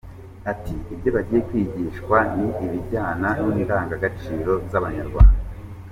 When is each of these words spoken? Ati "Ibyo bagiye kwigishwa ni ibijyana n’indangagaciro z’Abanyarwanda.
Ati 0.51 0.73
"Ibyo 0.93 1.09
bagiye 1.15 1.41
kwigishwa 1.47 2.17
ni 2.37 2.47
ibijyana 2.65 3.29
n’indangagaciro 3.53 4.51
z’Abanyarwanda. 4.71 5.37